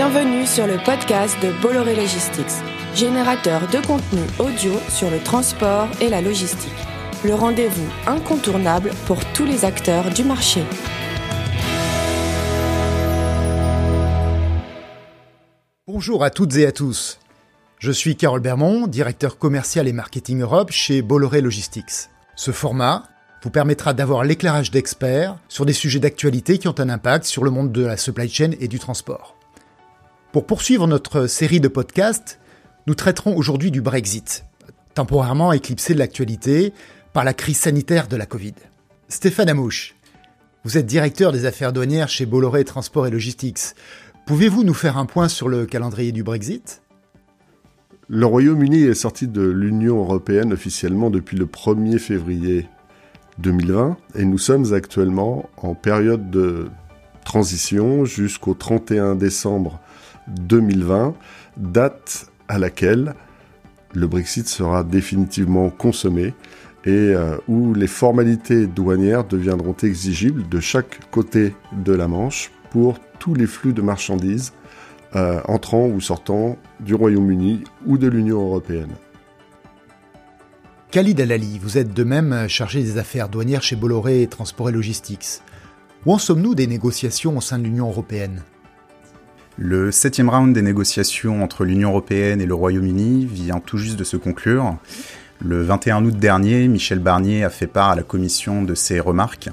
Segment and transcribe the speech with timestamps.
[0.00, 2.62] Bienvenue sur le podcast de Bolloré Logistics,
[2.94, 6.70] générateur de contenu audio sur le transport et la logistique.
[7.24, 10.62] Le rendez-vous incontournable pour tous les acteurs du marché.
[15.88, 17.18] Bonjour à toutes et à tous.
[17.80, 22.08] Je suis Carole Bermond, directeur commercial et marketing Europe chez Bolloré Logistics.
[22.36, 23.02] Ce format
[23.42, 27.50] vous permettra d'avoir l'éclairage d'experts sur des sujets d'actualité qui ont un impact sur le
[27.50, 29.37] monde de la supply chain et du transport.
[30.30, 32.38] Pour poursuivre notre série de podcasts,
[32.86, 34.44] nous traiterons aujourd'hui du Brexit,
[34.92, 36.74] temporairement éclipsé de l'actualité
[37.14, 38.52] par la crise sanitaire de la Covid.
[39.08, 39.94] Stéphane Amouche,
[40.64, 43.74] vous êtes directeur des affaires douanières chez Bolloré Transport et Logistics.
[44.26, 46.82] Pouvez-vous nous faire un point sur le calendrier du Brexit?
[48.08, 52.68] Le Royaume-Uni est sorti de l'Union européenne officiellement depuis le 1er février
[53.38, 56.68] 2020 et nous sommes actuellement en période de
[57.24, 59.80] transition jusqu'au 31 décembre
[60.28, 61.14] 2020,
[61.56, 63.14] date à laquelle
[63.94, 66.34] le Brexit sera définitivement consommé
[66.84, 72.98] et euh, où les formalités douanières deviendront exigibles de chaque côté de la Manche pour
[73.18, 74.52] tous les flux de marchandises
[75.16, 78.92] euh, entrant ou sortant du Royaume-Uni ou de l'Union européenne.
[80.90, 85.42] Khalid Alali, vous êtes de même chargé des affaires douanières chez Bolloré Transport et Logistics.
[86.06, 88.42] Où en sommes-nous des négociations au sein de l'Union européenne?
[89.60, 94.04] Le septième round des négociations entre l'Union européenne et le Royaume-Uni vient tout juste de
[94.04, 94.76] se conclure.
[95.44, 99.48] Le 21 août dernier, Michel Barnier a fait part à la Commission de ses remarques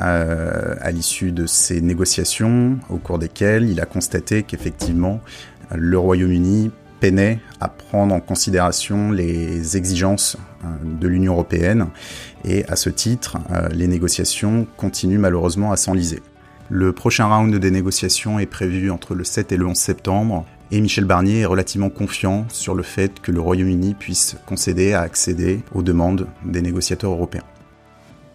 [0.00, 5.20] euh, à l'issue de ces négociations, au cours desquelles il a constaté qu'effectivement,
[5.72, 10.66] le Royaume-Uni peinait à prendre en considération les exigences euh,
[11.00, 11.86] de l'Union européenne
[12.44, 16.22] et à ce titre, euh, les négociations continuent malheureusement à s'enliser.
[16.70, 20.80] Le prochain round des négociations est prévu entre le 7 et le 11 septembre, et
[20.80, 25.60] Michel Barnier est relativement confiant sur le fait que le Royaume-Uni puisse concéder à accéder
[25.74, 27.44] aux demandes des négociateurs européens.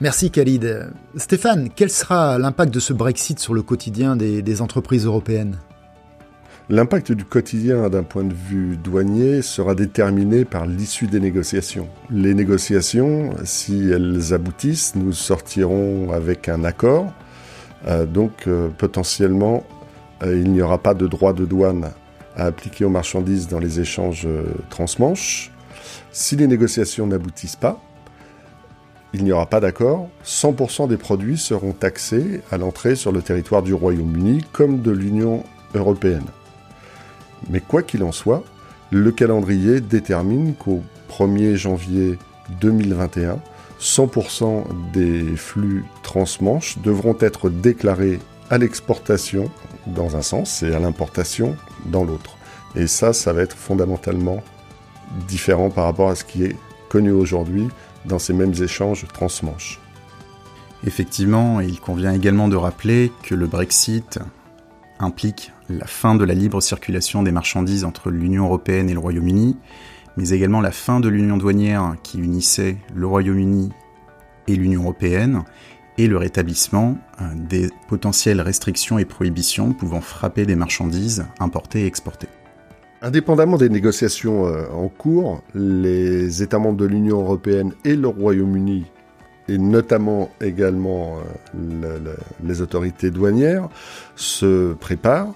[0.00, 0.90] Merci Khalid.
[1.16, 5.58] Stéphane, quel sera l'impact de ce Brexit sur le quotidien des, des entreprises européennes?
[6.70, 11.88] L'impact du quotidien d'un point de vue douanier sera déterminé par l'issue des négociations.
[12.10, 17.12] Les négociations, si elles aboutissent, nous sortirons avec un accord
[18.06, 19.64] donc euh, potentiellement,
[20.22, 21.90] euh, il n'y aura pas de droit de douane
[22.36, 24.26] à appliquer aux marchandises dans les échanges
[24.68, 25.52] transmanches.
[26.10, 27.80] Si les négociations n'aboutissent pas,
[29.12, 30.08] il n'y aura pas d'accord.
[30.24, 35.44] 100% des produits seront taxés à l'entrée sur le territoire du Royaume-Uni comme de l'Union
[35.74, 36.26] européenne.
[37.48, 38.42] Mais quoi qu'il en soit,
[38.90, 42.18] le calendrier détermine qu'au 1er janvier
[42.60, 43.38] 2021,
[43.84, 44.64] 100%
[44.94, 48.18] des flux transmanches devront être déclarés
[48.48, 49.50] à l'exportation
[49.86, 52.38] dans un sens et à l'importation dans l'autre.
[52.76, 54.42] Et ça, ça va être fondamentalement
[55.28, 56.56] différent par rapport à ce qui est
[56.88, 57.68] connu aujourd'hui
[58.06, 59.78] dans ces mêmes échanges transmanches.
[60.86, 64.18] Effectivement, il convient également de rappeler que le Brexit
[64.98, 69.58] implique la fin de la libre circulation des marchandises entre l'Union européenne et le Royaume-Uni,
[70.16, 73.70] mais également la fin de l'union douanière qui unissait le Royaume-Uni
[74.46, 75.44] et l'Union européenne,
[75.98, 81.86] et le rétablissement euh, des potentielles restrictions et prohibitions pouvant frapper des marchandises importées et
[81.86, 82.28] exportées.
[83.02, 88.86] Indépendamment des négociations euh, en cours, les États membres de l'Union européenne et le Royaume-Uni,
[89.48, 91.18] et notamment également
[91.54, 93.68] euh, les autorités douanières,
[94.16, 95.34] se préparent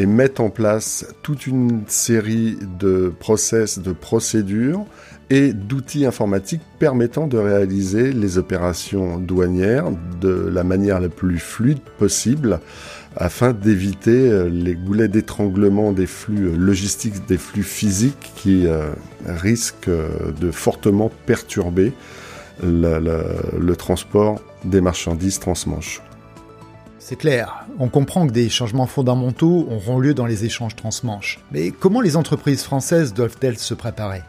[0.00, 4.86] et mettent en place toute une série de process, de procédures
[5.28, 11.80] et d'outils informatiques permettant de réaliser les opérations douanières de la manière la plus fluide
[11.98, 12.60] possible
[13.14, 18.88] afin d'éviter euh, les goulets d'étranglement des flux logistiques, des flux physiques qui euh,
[19.26, 21.92] risquent euh, de fortement perturber
[22.62, 26.02] le transport des marchandises transmanches.
[27.10, 31.40] C'est clair, on comprend que des changements fondamentaux auront lieu dans les échanges transmanches.
[31.50, 34.22] Mais comment les entreprises françaises doivent-elles se préparer?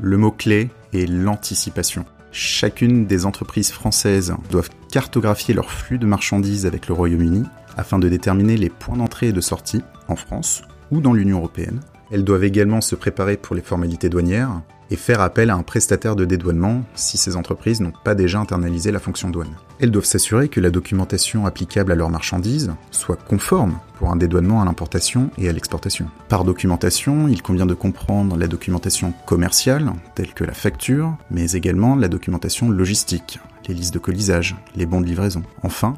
[0.00, 2.04] Le mot-clé est l'anticipation.
[2.32, 7.44] Chacune des entreprises françaises doivent cartographier leur flux de marchandises avec le Royaume-Uni
[7.76, 11.78] afin de déterminer les points d'entrée et de sortie en France ou dans l'Union européenne.
[12.10, 16.16] Elles doivent également se préparer pour les formalités douanières et faire appel à un prestataire
[16.16, 19.56] de dédouanement si ces entreprises n'ont pas déjà internalisé la fonction douane.
[19.80, 24.62] Elles doivent s'assurer que la documentation applicable à leurs marchandises soit conforme pour un dédouanement
[24.62, 26.08] à l'importation et à l'exportation.
[26.28, 31.96] Par documentation, il convient de comprendre la documentation commerciale, telle que la facture, mais également
[31.96, 35.42] la documentation logistique, les listes de colisage, les bons de livraison.
[35.62, 35.94] Enfin,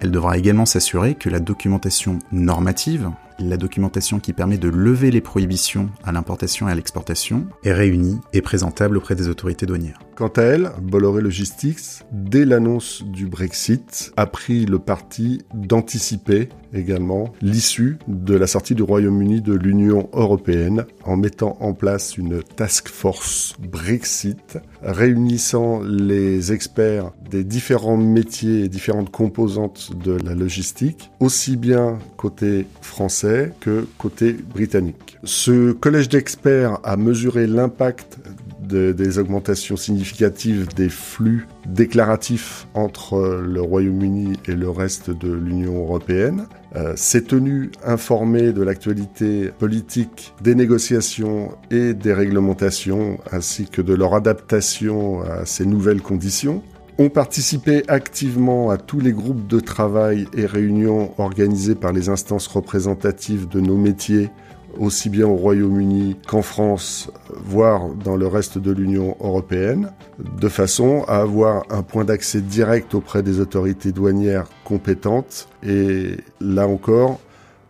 [0.00, 5.20] elle devra également s'assurer que la documentation normative, la documentation qui permet de lever les
[5.20, 9.98] prohibitions à l'importation et à l'exportation est réunie et présentable auprès des autorités douanières.
[10.16, 17.32] Quant à elle, Bolloré Logistics, dès l'annonce du Brexit, a pris le parti d'anticiper également
[17.40, 22.88] l'issue de la sortie du Royaume-Uni de l'Union européenne en mettant en place une task
[22.88, 31.56] force Brexit réunissant les experts des différents métiers et différentes composantes de la logistique, aussi
[31.56, 35.18] bien côté français que côté britannique.
[35.24, 38.18] Ce collège d'experts a mesuré l'impact
[38.66, 46.46] des augmentations significatives des flux déclaratifs entre le Royaume-Uni et le reste de l'Union européenne,
[46.76, 53.94] euh, s'est tenu informé de l'actualité politique des négociations et des réglementations ainsi que de
[53.94, 56.62] leur adaptation à ces nouvelles conditions,
[56.98, 62.46] ont participé activement à tous les groupes de travail et réunions organisés par les instances
[62.46, 64.30] représentatives de nos métiers
[64.78, 67.10] aussi bien au Royaume-Uni qu'en France,
[67.44, 69.92] voire dans le reste de l'Union européenne,
[70.40, 76.66] de façon à avoir un point d'accès direct auprès des autorités douanières compétentes et là
[76.66, 77.20] encore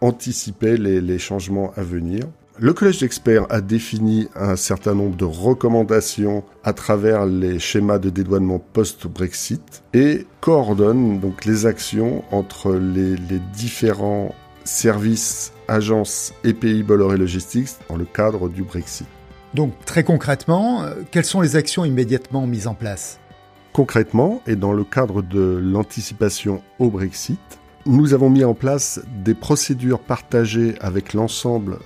[0.01, 2.25] anticiper les, changements à venir.
[2.59, 8.11] Le collège d'experts a défini un certain nombre de recommandations à travers les schémas de
[8.11, 14.35] dédouanement post-Brexit et coordonne donc les actions entre les, les différents
[14.65, 19.07] services agence et pays Bolloré Logistics dans le cadre du Brexit.
[19.55, 23.21] Donc très concrètement, euh, quelles sont les actions immédiatement mises en place?
[23.73, 27.41] Concrètement, et dans le cadre de l'anticipation au Brexit,
[27.87, 31.79] nous avons mis en place des procédures partagées avec l'ensemble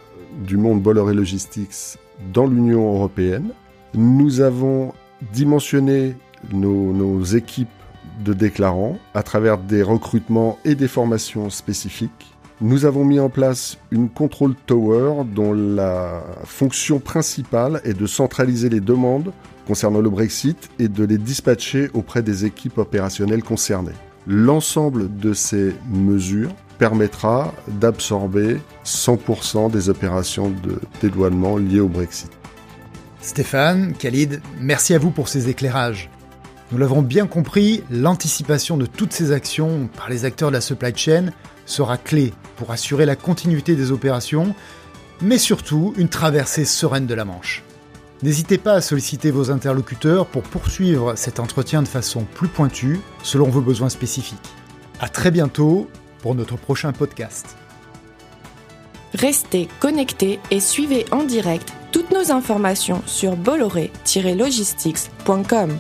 [0.47, 1.99] du monde Bolloré Logistics
[2.33, 3.51] dans l'Union européenne.
[3.95, 4.93] Nous avons
[5.33, 6.15] dimensionné
[6.53, 7.69] nos, nos équipes
[8.25, 13.79] de déclarants à travers des recrutements et des formations spécifiques nous avons mis en place
[13.93, 19.33] une control tower dont la fonction principale est de centraliser les demandes
[19.67, 23.93] concernant le Brexit et de les dispatcher auprès des équipes opérationnelles concernées.
[24.27, 32.31] L'ensemble de ces mesures permettra d'absorber 100% des opérations de dédouanement liées au Brexit.
[33.21, 36.11] Stéphane, Khalid, merci à vous pour ces éclairages.
[36.73, 40.93] Nous l'avons bien compris, l'anticipation de toutes ces actions par les acteurs de la supply
[40.95, 41.31] chain
[41.69, 44.55] sera clé pour assurer la continuité des opérations,
[45.21, 47.63] mais surtout une traversée sereine de la Manche.
[48.23, 53.49] N'hésitez pas à solliciter vos interlocuteurs pour poursuivre cet entretien de façon plus pointue selon
[53.49, 54.41] vos besoins spécifiques.
[54.99, 55.89] À très bientôt
[56.21, 57.57] pour notre prochain podcast.
[59.15, 65.79] Restez connectés et suivez en direct toutes nos informations sur bolloré-logistics.com.